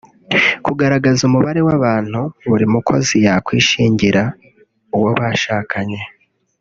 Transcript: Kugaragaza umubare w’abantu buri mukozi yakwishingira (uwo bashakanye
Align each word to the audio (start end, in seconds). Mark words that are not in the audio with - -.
Kugaragaza 0.65 1.21
umubare 1.29 1.61
w’abantu 1.67 2.21
buri 2.49 2.65
mukozi 2.73 3.15
yakwishingira 3.25 4.23
(uwo 4.95 5.09
bashakanye 5.19 6.01